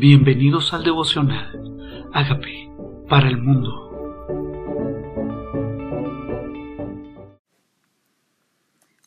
[0.00, 2.08] Bienvenidos al devocional.
[2.14, 2.72] Hágame
[3.06, 3.68] para el mundo.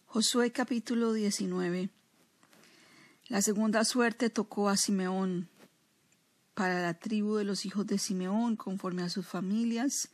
[0.06, 1.90] Josué capítulo 19.
[3.30, 5.50] La segunda suerte tocó a Simeón.
[6.54, 10.10] Para la tribu de los hijos de Simeón, conforme a sus familias,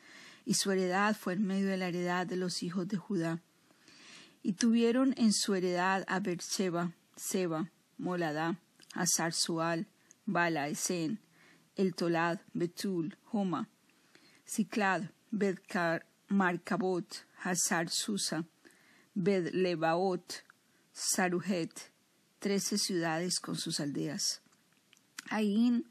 [0.45, 3.41] y su heredad fue en medio de la heredad de los hijos de Judá.
[4.43, 8.55] Y tuvieron en su heredad a Berseba, Seba, Moladá,
[8.93, 9.85] Hazar Sual,
[10.31, 11.19] Bala, Esen,
[11.75, 13.67] El Tolad, Betul, Homa,
[14.45, 18.45] Ciclad, Bedkar, Marcabot, Hazar Susa,
[19.15, 20.43] Bedlebaot,
[20.93, 21.91] Saruhet,
[22.39, 24.41] trece ciudades con sus aldeas.
[25.29, 25.85] Ain,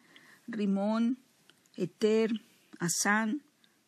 [0.47, 1.19] Rimón,
[1.77, 2.31] Eter,
[2.79, 3.43] Asán,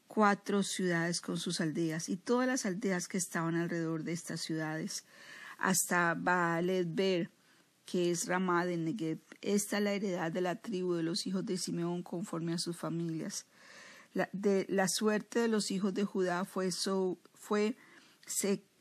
[0.08, 5.04] cuatro ciudades con sus aldeas, y todas las aldeas que estaban alrededor de estas ciudades,
[5.58, 7.30] hasta Baalet Ber,
[7.90, 9.18] que es Ramá de Negev.
[9.42, 12.76] Esta es la heredad de la tribu de los hijos de Simeón conforme a sus
[12.76, 13.46] familias.
[14.14, 16.70] La, de, la suerte de los hijos de Judá fue,
[17.34, 17.76] fue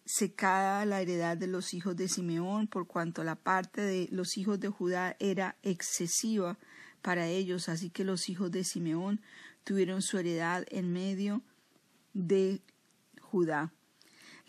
[0.05, 4.59] secada la heredad de los hijos de Simeón, por cuanto la parte de los hijos
[4.59, 6.59] de Judá era excesiva
[7.01, 9.21] para ellos, así que los hijos de Simeón
[9.63, 11.41] tuvieron su heredad en medio
[12.13, 12.61] de
[13.21, 13.73] Judá.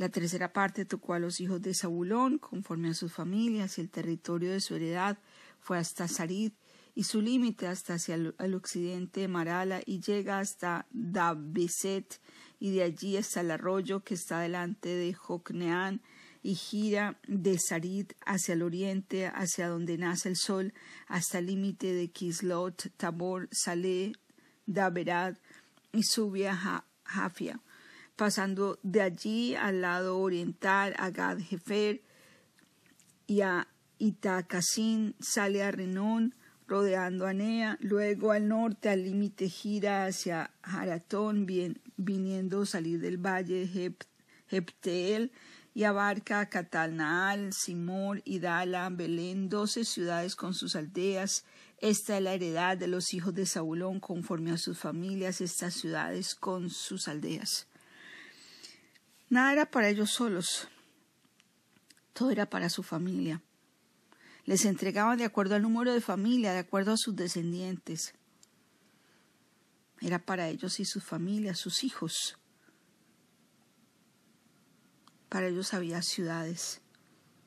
[0.00, 3.90] La tercera parte tocó a los hijos de Zabulón, conforme a sus familias, y el
[3.90, 5.18] territorio de su heredad
[5.58, 6.52] fue hasta Sarid,
[6.94, 12.18] y su límite hasta hacia el, occidente de Marala, y llega hasta Dabeset,
[12.58, 16.00] y de allí hasta el arroyo que está delante de Jocneán,
[16.42, 20.72] y gira de Sarid hacia el oriente, hacia donde nace el sol,
[21.08, 24.12] hasta el límite de Kislot, Tabor, Saleh,
[24.64, 25.36] Daberad,
[25.92, 27.60] y sube a Jafia
[28.20, 32.02] pasando de allí al lado oriental a Gad Hefer
[33.26, 36.34] y a Itacasín, sale a Renón,
[36.68, 43.16] rodeando a Nea, luego al norte al límite gira hacia Haratón, bien, viniendo salir del
[43.16, 43.94] valle
[44.50, 45.32] Hepteel
[45.72, 51.46] y abarca Catalnaal, Simor, Idala, Belén, doce ciudades con sus aldeas.
[51.78, 56.34] Esta es la heredad de los hijos de Saulón conforme a sus familias, estas ciudades
[56.34, 57.69] con sus aldeas.
[59.30, 60.68] Nada era para ellos solos,
[62.12, 63.40] todo era para su familia.
[64.44, 68.12] Les entregaban de acuerdo al número de familia, de acuerdo a sus descendientes.
[70.00, 72.38] Era para ellos y sus familias, sus hijos.
[75.28, 76.80] Para ellos había ciudades,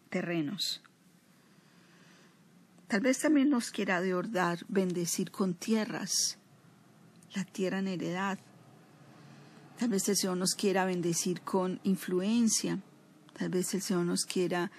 [0.10, 0.82] terrenos.
[2.88, 4.16] Tal vez también nos quiera de
[4.70, 6.38] bendecir con tierras,
[7.36, 8.40] la tierra en heredad,
[9.84, 12.80] Tal vez el Señor nos quiera bendecir con influencia.
[13.38, 14.72] Tal vez el Señor nos quiera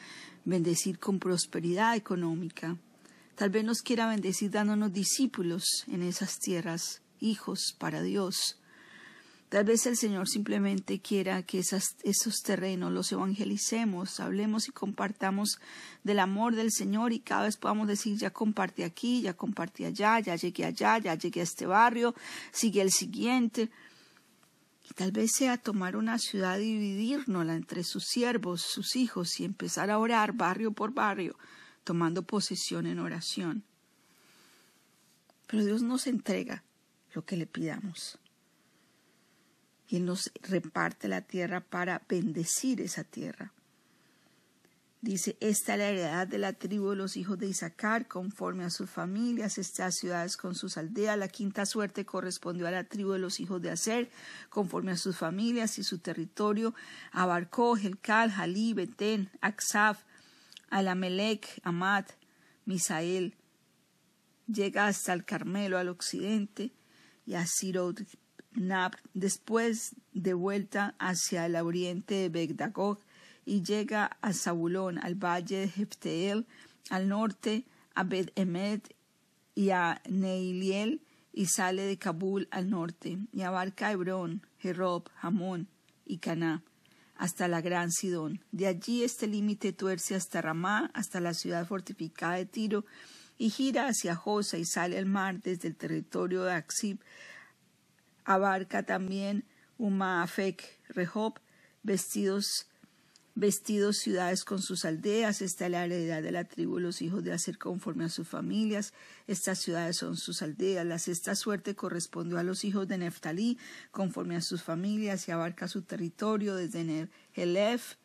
[0.46, 2.78] bendecir con prosperidad económica.
[3.34, 8.58] Tal vez nos quiera bendecir dándonos discípulos en esas tierras, hijos para Dios.
[9.50, 15.58] Tal vez el Señor simplemente quiera que esos terrenos los evangelicemos, hablemos y compartamos
[16.02, 20.18] del amor del Señor y cada vez podamos decir, ya compartí aquí, ya compartí allá,
[20.20, 22.14] ya llegué allá, ya llegué a este barrio,
[22.52, 23.68] sigue el siguiente.
[24.88, 29.44] Y tal vez sea tomar una ciudad y dividirnosla entre sus siervos, sus hijos, y
[29.44, 31.38] empezar a orar barrio por barrio,
[31.84, 33.64] tomando posesión en oración.
[35.46, 36.64] Pero Dios nos entrega
[37.14, 38.18] lo que le pidamos.
[39.88, 43.52] Y Él nos reparte la tierra para bendecir esa tierra.
[45.04, 48.70] Dice, esta es la heredad de la tribu de los hijos de Isaacar, conforme a
[48.70, 51.18] sus familias, estas ciudades con sus aldeas.
[51.18, 54.10] La quinta suerte correspondió a la tribu de los hijos de Aser,
[54.48, 56.74] conforme a sus familias y su territorio.
[57.12, 60.04] Abarcó Helcal, Jalí, Betén, Aksaf,
[60.70, 62.12] Alamelec, Amat,
[62.64, 63.34] Misael.
[64.46, 66.72] Llega hasta el Carmelo al occidente
[67.26, 68.00] y a Sirot
[68.52, 73.03] Nab, después de vuelta hacia el oriente de Begdagog
[73.44, 76.46] y llega a Zabulón, al valle de Jefteel,
[76.90, 78.94] al norte a Bet Emet
[79.54, 81.00] y a Neiliel,
[81.32, 85.68] y sale de Kabul al norte, y abarca Hebrón, Jerob, Hamón
[86.06, 86.62] y Caná,
[87.16, 88.40] hasta la gran Sidón.
[88.52, 92.84] De allí este límite tuerce hasta Ramá, hasta la ciudad fortificada de Tiro,
[93.36, 96.98] y gira hacia Josa y sale al mar desde el territorio de Axib.
[98.24, 99.44] Abarca también
[99.76, 101.40] Umaafek, Rehob,
[101.82, 102.68] vestidos
[103.34, 107.58] vestidos ciudades con sus aldeas, está la heredad de la tribu, los hijos de hacer
[107.58, 108.92] conforme a sus familias,
[109.26, 113.58] estas ciudades son sus aldeas, la sexta suerte correspondió a los hijos de Neftalí,
[113.90, 117.96] conforme a sus familias, y abarca su territorio desde Helef,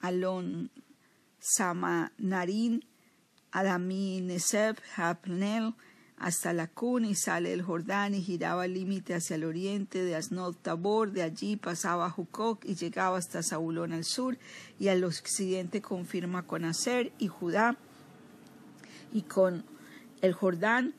[0.00, 0.70] Alon,
[1.38, 2.84] Samanarín,
[3.52, 5.74] Adamí, Neseb, Hapnel,
[6.18, 10.54] hasta Lacún y sale del Jordán y giraba el límite hacia el oriente de Asnod
[10.56, 12.14] Tabor, de allí pasaba a
[12.64, 14.38] y llegaba hasta Saulón al sur
[14.78, 17.76] y al occidente confirma con Aser y Judá
[19.12, 19.64] y con
[20.22, 20.94] el Jordán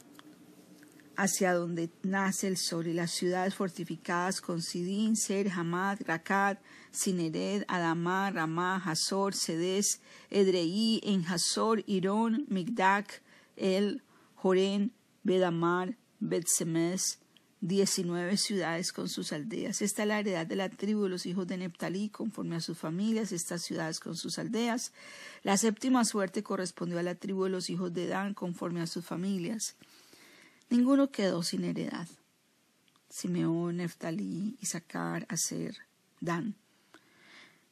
[1.16, 6.58] hacia donde nace el sol y las ciudades fortificadas con Sidín, Ser, Hamad, Rakad,
[6.92, 10.00] Sinered, Adamá, Ramá, Hazor, Sedes,
[10.30, 11.26] Edreí, En
[11.88, 13.24] Irón, Migdac,
[13.56, 14.04] El,
[14.36, 14.94] Jorén,
[15.28, 17.20] Bedamar, Betsemes,
[17.60, 19.82] diecinueve ciudades con sus aldeas.
[19.82, 22.78] Esta es la heredad de la tribu de los hijos de Neptalí, conforme a sus
[22.78, 24.94] familias, estas ciudades con sus aldeas.
[25.44, 29.06] La séptima suerte correspondió a la tribu de los hijos de Dan, conforme a sus
[29.06, 29.76] familias.
[30.70, 32.08] Ninguno quedó sin heredad.
[33.10, 35.76] Simeón, Neftalí, Isaacar, Aser,
[36.22, 36.56] Dan.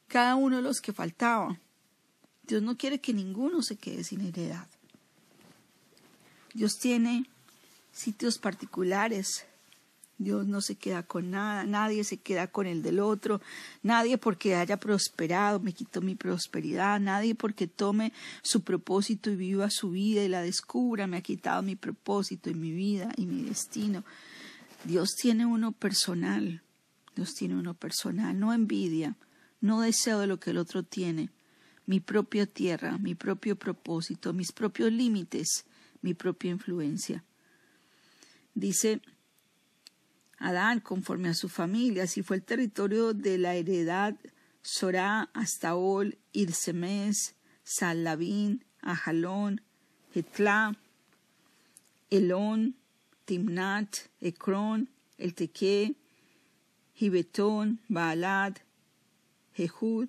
[0.08, 1.58] Cada uno de los que faltaba.
[2.42, 4.68] Dios no quiere que ninguno se quede sin heredad.
[6.52, 7.26] Dios tiene
[7.96, 9.46] sitios particulares.
[10.18, 13.42] Dios no se queda con nada, nadie se queda con el del otro,
[13.82, 19.68] nadie porque haya prosperado me quitó mi prosperidad, nadie porque tome su propósito y viva
[19.68, 23.42] su vida y la descubra me ha quitado mi propósito y mi vida y mi
[23.42, 24.04] destino.
[24.84, 26.62] Dios tiene uno personal,
[27.14, 29.16] Dios tiene uno personal, no envidia,
[29.60, 31.28] no deseo de lo que el otro tiene,
[31.84, 35.66] mi propia tierra, mi propio propósito, mis propios límites,
[36.00, 37.22] mi propia influencia.
[38.56, 39.02] Dice
[40.38, 44.16] Adán conforme a su familia, así fue el territorio de la heredad
[44.62, 49.60] Sorá, Astaol, Irsemes, Salabín, Ajalón,
[50.14, 50.74] Hetlá,
[52.08, 52.76] Elón,
[53.26, 54.88] Timnat, Ecrón,
[55.18, 55.94] El Teque,
[56.94, 58.56] Gibetón, Baalad,
[59.52, 60.08] Jehud,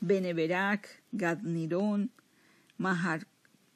[0.00, 2.10] Beneverac, Gadnirón,
[2.78, 3.26] Mahar,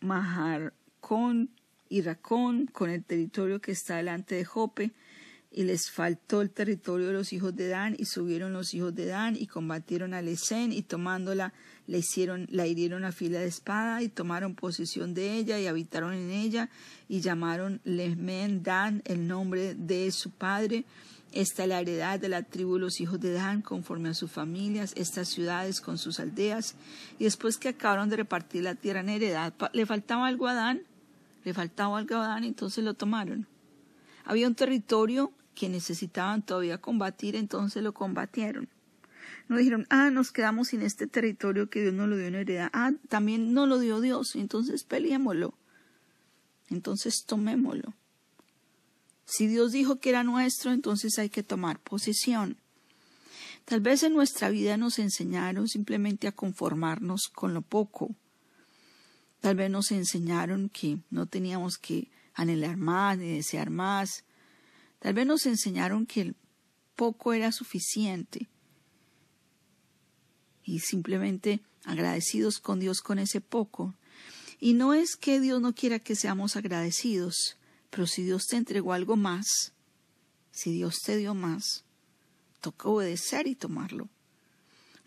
[0.01, 1.51] Maharcón
[1.91, 4.93] y Racón, con el territorio que está delante de Jope,
[5.53, 9.07] y les faltó el territorio de los hijos de Dan, y subieron los hijos de
[9.07, 11.53] Dan, y combatieron a Lesén, y tomándola,
[11.89, 16.15] la hicieron, la hirieron a fila de espada, y tomaron posesión de ella, y habitaron
[16.15, 16.71] en ella,
[17.09, 20.85] y llamaron Lehmen Dan, el nombre de su padre.
[21.33, 24.31] Esta es la heredad de la tribu de los hijos de Dan, conforme a sus
[24.31, 26.77] familias, estas ciudades con sus aldeas.
[27.19, 30.83] Y después que acabaron de repartir la tierra en heredad, le faltaba algo a Dan,
[31.45, 33.47] le faltaba algo a Dan, entonces lo tomaron.
[34.25, 38.69] Había un territorio que necesitaban todavía combatir, entonces lo combatieron.
[39.49, 42.71] No dijeron, ah, nos quedamos sin este territorio que Dios nos lo dio en heredad.
[42.73, 45.55] Ah, también no lo dio Dios, entonces peleémoslo.
[46.69, 47.95] Entonces tomémoslo.
[49.25, 52.57] Si Dios dijo que era nuestro, entonces hay que tomar posesión.
[53.65, 58.15] Tal vez en nuestra vida nos enseñaron simplemente a conformarnos con lo poco.
[59.41, 64.25] Tal vez nos enseñaron que no teníamos que anhelar más ni desear más.
[64.99, 66.37] Tal vez nos enseñaron que el
[66.95, 68.49] poco era suficiente
[70.63, 73.95] y simplemente agradecidos con Dios con ese poco.
[74.59, 77.57] Y no es que Dios no quiera que seamos agradecidos,
[77.89, 79.73] pero si Dios te entregó algo más,
[80.51, 81.85] si Dios te dio más,
[82.61, 84.11] toca obedecer y tomarlo.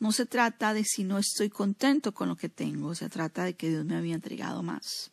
[0.03, 3.53] No se trata de si no estoy contento con lo que tengo, se trata de
[3.53, 5.11] que Dios me había entregado más.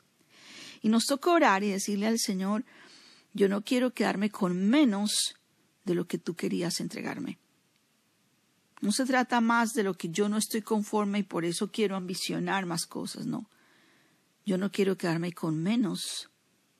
[0.82, 2.64] Y nos toca orar y decirle al Señor,
[3.32, 5.36] yo no quiero quedarme con menos
[5.84, 7.38] de lo que tú querías entregarme.
[8.80, 11.94] No se trata más de lo que yo no estoy conforme y por eso quiero
[11.94, 13.48] ambicionar más cosas, no.
[14.44, 16.30] Yo no quiero quedarme con menos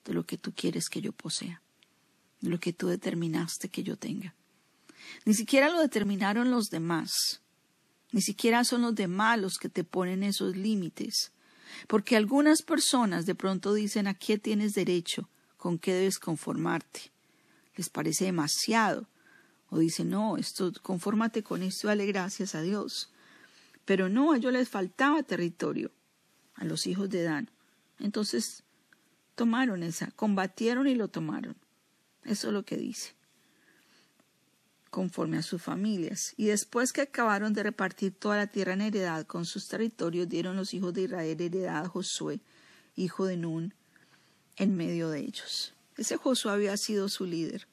[0.04, 1.62] de lo que tú quieres que yo posea,
[2.40, 4.34] de lo que tú determinaste que yo tenga.
[5.24, 7.40] Ni siquiera lo determinaron los demás,
[8.12, 11.32] ni siquiera son los demás los que te ponen esos límites,
[11.86, 17.12] porque algunas personas de pronto dicen a qué tienes derecho, con qué debes conformarte.
[17.76, 19.06] Les parece demasiado.
[19.68, 23.12] O dicen, no, esto, confórmate con esto dale gracias a Dios.
[23.84, 25.92] Pero no, a ellos les faltaba territorio,
[26.54, 27.50] a los hijos de Dan.
[28.00, 28.64] Entonces
[29.36, 31.56] tomaron esa, combatieron y lo tomaron.
[32.24, 33.14] Eso es lo que dice.
[34.90, 36.34] Conforme a sus familias.
[36.36, 40.56] Y después que acabaron de repartir toda la tierra en heredad con sus territorios, dieron
[40.56, 42.40] los hijos de Israel heredad a Josué,
[42.96, 43.74] hijo de Nun,
[44.56, 45.74] en medio de ellos.
[45.96, 47.68] Ese Josué había sido su líder.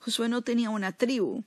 [0.00, 1.44] Josué no tenía una tribu,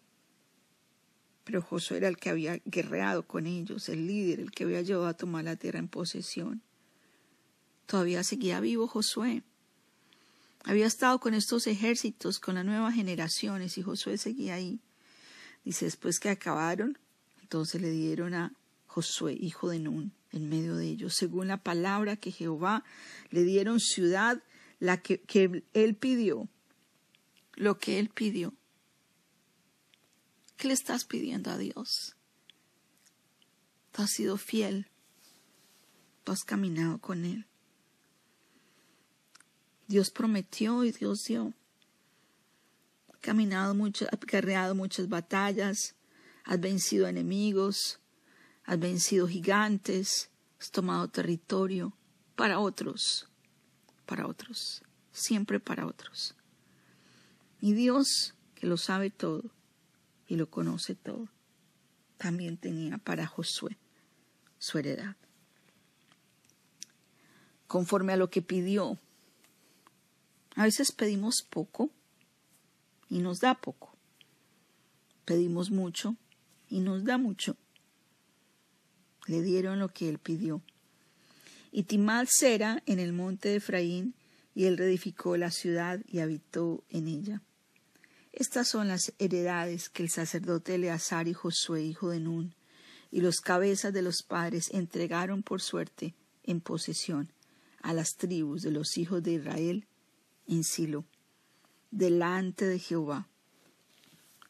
[1.44, 5.08] pero Josué era el que había guerreado con ellos, el líder, el que había llevado
[5.08, 6.62] a tomar la tierra en posesión.
[7.86, 9.44] Todavía seguía vivo Josué.
[10.64, 14.80] Había estado con estos ejércitos, con las nuevas generaciones, y Josué seguía ahí.
[15.64, 16.98] Dice, después que acabaron,
[17.42, 18.54] entonces le dieron a
[18.86, 22.84] Josué, hijo de Nun, en medio de ellos, según la palabra que Jehová
[23.30, 24.42] le dieron ciudad,
[24.80, 26.48] la que, que él pidió,
[27.56, 28.54] lo que él pidió.
[30.58, 32.16] ¿Qué le estás pidiendo a Dios?
[33.92, 34.88] Tú has sido fiel.
[36.24, 37.48] Tú has caminado con Él.
[39.92, 41.54] Dios prometió y Dios dio.
[43.10, 45.96] Has caminado mucho, has guerreado muchas batallas,
[46.46, 48.00] has vencido enemigos,
[48.64, 50.30] has vencido gigantes,
[50.62, 51.94] has tomado territorio
[52.38, 53.28] para otros,
[54.06, 54.82] para otros,
[55.12, 56.36] siempre para otros.
[57.60, 59.44] Y Dios, que lo sabe todo
[60.26, 61.28] y lo conoce todo,
[62.18, 63.78] también tenía para Josué
[64.58, 65.18] su heredad.
[67.68, 68.98] Conforme a lo que pidió.
[70.56, 71.90] A veces pedimos poco
[73.10, 73.96] y nos da poco.
[75.26, 76.16] Pedimos mucho
[76.70, 77.56] y nos da mucho.
[79.28, 80.62] Le dieron lo que él pidió.
[81.72, 84.14] Y Timal Sera en el monte de Efraín,
[84.54, 87.42] y él reedificó la ciudad y habitó en ella.
[88.34, 92.56] Estas son las heredades que el sacerdote Eleazar y Josué, hijo de Nun,
[93.12, 97.32] y los cabezas de los padres entregaron por suerte en posesión
[97.82, 99.86] a las tribus de los hijos de Israel
[100.48, 101.06] en Silo,
[101.92, 103.28] delante de Jehová,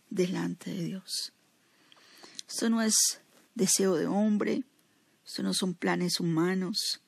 [0.10, 1.34] delante de Dios.
[2.48, 3.22] Esto no es
[3.56, 4.64] deseo de hombre,
[5.26, 7.02] esto no son planes humanos,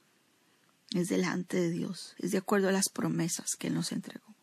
[0.94, 4.34] es delante de Dios, es de acuerdo a las promesas que Él nos entregó.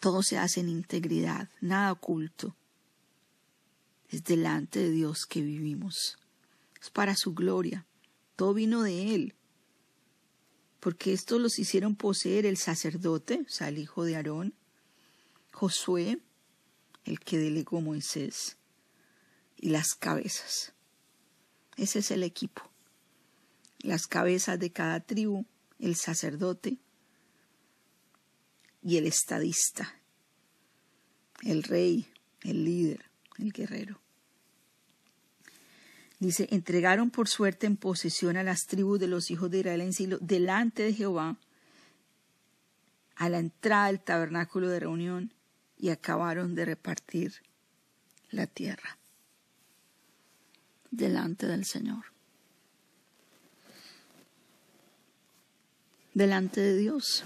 [0.00, 2.56] Todo se hace en integridad, nada oculto.
[4.08, 6.18] Es delante de Dios que vivimos.
[6.80, 7.86] Es para su gloria.
[8.36, 9.34] Todo vino de Él.
[10.80, 14.54] Porque estos los hicieron poseer el sacerdote, o sea, el hijo de Aarón,
[15.52, 16.18] Josué,
[17.04, 18.56] el que delegó Moisés,
[19.56, 20.74] y las cabezas.
[21.76, 22.62] Ese es el equipo.
[23.78, 25.46] Las cabezas de cada tribu,
[25.78, 26.78] el sacerdote,
[28.82, 30.00] y el estadista,
[31.42, 32.06] el rey,
[32.42, 33.04] el líder,
[33.38, 34.00] el guerrero.
[36.18, 39.92] Dice, entregaron por suerte en posesión a las tribus de los hijos de Israel en
[39.92, 41.36] Silo, delante de Jehová,
[43.16, 45.32] a la entrada del tabernáculo de reunión,
[45.78, 47.34] y acabaron de repartir
[48.30, 48.98] la tierra
[50.90, 52.04] delante del Señor.
[56.14, 57.24] Delante de Dios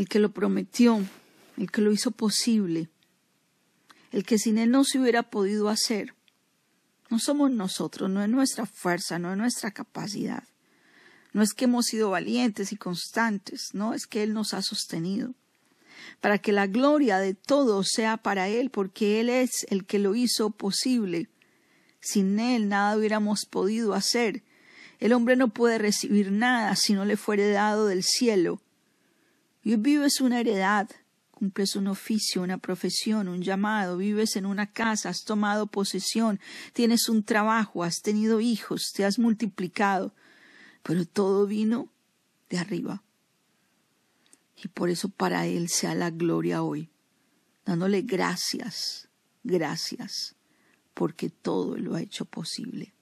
[0.00, 1.04] el que lo prometió,
[1.58, 2.88] el que lo hizo posible,
[4.12, 6.14] el que sin Él no se hubiera podido hacer.
[7.10, 10.44] No somos nosotros, no es nuestra fuerza, no es nuestra capacidad.
[11.32, 15.34] No es que hemos sido valientes y constantes, no es que Él nos ha sostenido.
[16.20, 20.14] Para que la gloria de todo sea para Él, porque Él es el que lo
[20.14, 21.28] hizo posible.
[22.00, 24.42] Sin Él nada hubiéramos podido hacer.
[24.98, 28.62] El hombre no puede recibir nada si no le fuere dado del cielo
[29.62, 30.88] y vives una heredad,
[31.40, 36.38] cumples un oficio, una profesión, un llamado, vives en una casa, has tomado posesión,
[36.74, 40.14] tienes un trabajo, has tenido hijos, te has multiplicado,
[40.82, 41.90] pero todo vino
[42.50, 43.02] de arriba.
[44.62, 46.90] Y por eso para Él sea la gloria hoy,
[47.64, 49.08] dándole gracias,
[49.42, 50.36] gracias,
[50.92, 52.92] porque todo lo ha hecho posible.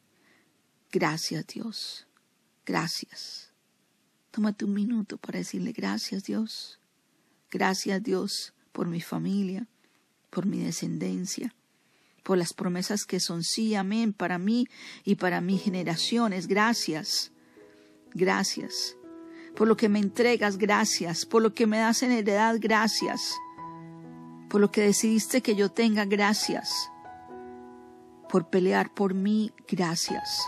[0.93, 2.07] Gracias Dios,
[2.65, 3.53] gracias.
[4.31, 6.78] Tómate un minuto para decirle gracias Dios.
[7.51, 9.67] Gracias Dios por mi familia,
[10.31, 11.55] por mi descendencia,
[12.23, 14.67] por las promesas que son sí, amén, para mí
[15.05, 16.47] y para mis generaciones.
[16.47, 17.33] Gracias.
[18.13, 18.97] Gracias.
[19.57, 21.27] Por lo que me entregas, gracias.
[21.27, 23.35] Por lo que me das en heredad, gracias.
[24.49, 26.91] Por lo que decidiste que yo tenga, gracias.
[28.29, 30.43] Por pelear por mí, gracias.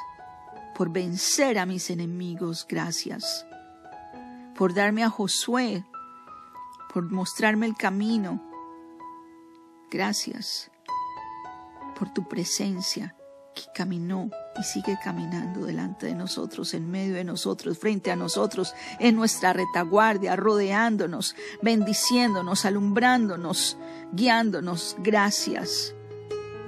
[0.76, 3.47] Por vencer a mis enemigos, gracias
[4.61, 5.87] por darme a Josué,
[6.92, 8.42] por mostrarme el camino.
[9.90, 10.70] Gracias
[11.99, 13.14] por tu presencia
[13.54, 18.75] que caminó y sigue caminando delante de nosotros, en medio de nosotros, frente a nosotros,
[18.99, 23.76] en nuestra retaguardia, rodeándonos, bendiciéndonos, alumbrándonos,
[24.12, 24.97] guiándonos.
[25.00, 25.94] Gracias,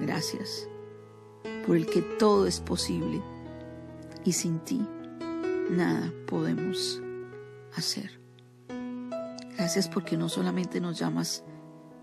[0.01, 0.69] gracias
[1.67, 3.23] por el que todo es posible
[4.25, 4.87] y sin ti
[5.71, 7.01] nada podemos
[7.75, 8.22] hacer.
[9.63, 11.45] Gracias porque no solamente nos llamas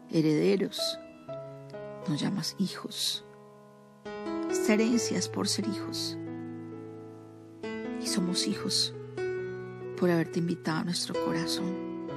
[0.09, 0.97] herederos,
[2.07, 3.25] nos llamas hijos.
[4.49, 6.17] Esta herencia es por ser hijos.
[8.01, 8.95] Y somos hijos
[9.99, 12.07] por haberte invitado a nuestro corazón,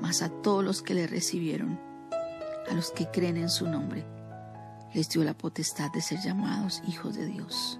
[0.00, 1.78] más a todos los que le recibieron,
[2.70, 4.06] a los que creen en su nombre,
[4.94, 7.78] les dio la potestad de ser llamados hijos de Dios.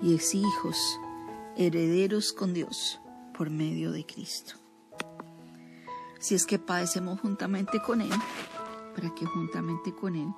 [0.00, 0.78] Y es hijos,
[1.58, 2.98] herederos con Dios
[3.34, 4.54] por medio de Cristo.
[6.18, 8.10] Si es que padecemos juntamente con Él,
[8.94, 10.28] para que juntamente con Él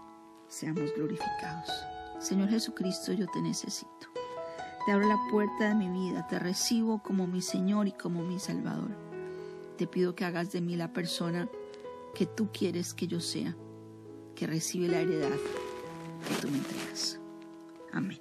[0.48, 1.70] seamos glorificados.
[2.18, 4.08] Señor Jesucristo, yo te necesito.
[4.84, 8.38] Te abro la puerta de mi vida, te recibo como mi Señor y como mi
[8.38, 8.90] Salvador.
[9.76, 11.48] Te pido que hagas de mí la persona
[12.14, 13.56] que tú quieres que yo sea,
[14.34, 15.38] que recibe la heredad
[16.28, 17.18] que tú me entregas.
[17.92, 18.20] Amén.